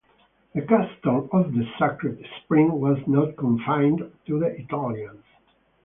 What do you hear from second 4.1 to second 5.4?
to the Italians.